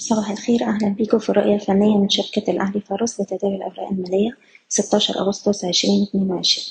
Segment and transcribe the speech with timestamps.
[0.00, 0.62] صباح الخير.
[0.64, 4.30] أهلا بيكم في الرؤية الفنية من شركة الأهلي فارس لتداول الأوراق المالية
[4.68, 6.66] 16 أغسطس 2022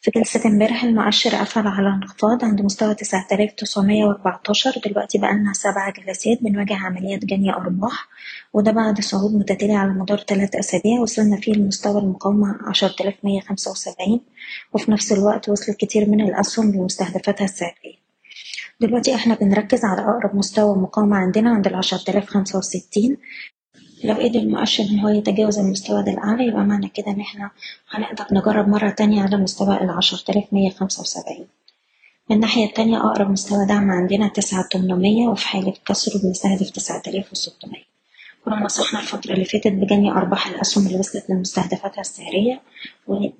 [0.00, 6.76] في جلسة امبارح المؤشر قفل على انخفاض عند مستوى 9914 دلوقتي بقالنا سبع جلسات بنواجه
[6.76, 8.08] عمليات جني أرباح
[8.52, 14.20] وده بعد صعود متتالي على مدار ثلاث أسابيع وصلنا فيه لمستوى المقاومة 10175
[14.72, 17.95] وفي نفس الوقت وصلت كتير من الأسهم لمستهدفاتها السعرية.
[18.80, 21.66] دلوقتي إحنا بنركز على أقرب مستوى مقاومة عندنا عند
[22.26, 23.16] خمسة وستين.
[24.04, 27.50] لو قدر المؤشر إن هو يتجاوز المستوى ده الأعلى يبقى معنى كده إن إحنا
[27.90, 31.46] هنقدر نجرب مرة تانية على مستوى العشرة آلاف مية خمسة وسبعين.
[32.30, 37.85] من الناحية التانية أقرب مستوى دعم عندنا تسعة تمنمية وفي حالة كسره بنستهدف تسعة وستمية.
[38.46, 42.62] كنا نصحنا الفترة اللي فاتت بجني أرباح الأسهم اللي وصلت لمستهدفاتها السعرية.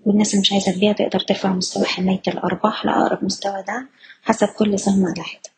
[0.07, 3.89] والناس اللي مش عايزة تبيع تقدر ترفع مستوى حماية الأرباح لأقرب مستوى دعم
[4.23, 5.51] حسب كل سهم على حدة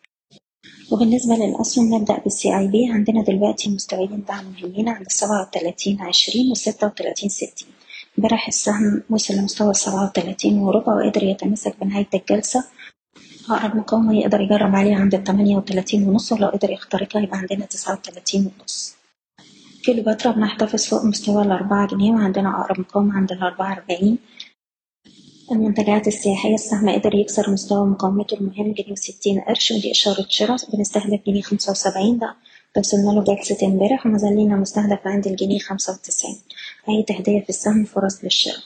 [0.92, 2.90] وبالنسبة للأسهم نبدأ بالسي أي بي.
[2.92, 7.68] عندنا دلوقتي مستويين دعم مهمين عند السبعة وتلاتين عشرين والستة وتلاتين ستين.
[8.18, 12.64] امبارح السهم وصل لمستوى السبعة وتلاتين وربع وقدر يتمسك بنهاية الجلسة.
[13.50, 17.92] أقرب مقاومة يقدر يجرب عليه عند التمانية وتلاتين ونص ولو قدر يخترقها يبقى عندنا تسعة
[17.92, 18.97] وتلاتين ونص.
[19.84, 24.18] كيلوباترا بنحتفظ فوق مستوى الأربعة جنيه وعندنا أقرب مقاومة عند الأربعة أربعين.
[25.52, 31.20] المنتجعات السياحية السهم قدر يكسر مستوى مقاومته المهم جنيه وستين قرش ودي إشارة شراء بنستهدف
[31.26, 32.18] جنيه خمسة وسبعين.
[32.18, 32.36] ده
[32.78, 36.36] وصلنا له جلسة امبارح ومازال لينا مستهدف عند الجنيه خمسة وتسعين.
[36.88, 38.58] أي تهدية في السهم فرص للشراء.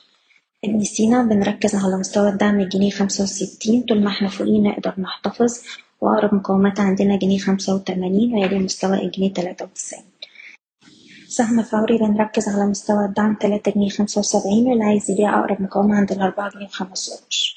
[0.64, 3.82] ابن سينا بنركز على مستوى الدعم الجنيه خمسة وستين.
[3.82, 5.58] طول ما إحنا فوقيه نقدر نحتفظ
[6.00, 10.04] وأقرب مقاومات عندنا جنيه خمسة وتمانين ويلي مستوى الجنيه تلاتة وتسعين.
[11.36, 15.96] سهم فوري بنركز على مستوى الدعم تلاتة جنيه خمسة وسبعين واللي عايز يبيع أقرب مقاومة
[15.96, 17.56] عند الأربعة جنيه وخمس قرش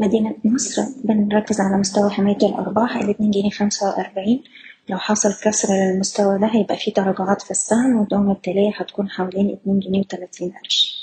[0.00, 4.44] مدينة نصر بنركز على مستوى حماية الأرباح الاتنين جنيه خمسة وأربعين.
[4.88, 9.78] لو حصل كسر للمستوى ده هيبقى فيه تراجعات في السهم والدوامة التالية هتكون حوالين اتنين
[9.80, 10.96] جنيه وتلاتين قرش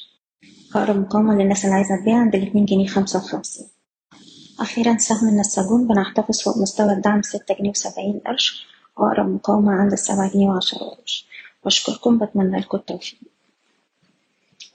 [0.76, 3.68] أقرب مقاومة للناس اللي عايزة تبيع عند الاتنين جنيه خمسة وخمسين.
[4.60, 8.68] أخيرا سهم النساجون بنحتفظ فوق مستوى الدعم ستة جنيه وسبعين قرش
[8.98, 11.28] وأقرب مقاومة عند السبعة جنيه وعشرة قرش
[11.66, 13.20] بشكركم بتمنى لكم التوفيق.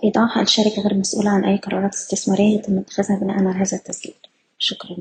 [0.05, 4.15] إيضاح الشركة غير مسؤولة عن أي قرارات استثمارية يتم اتخاذها بناء على هذا التسجيل.
[4.59, 4.97] شكرا.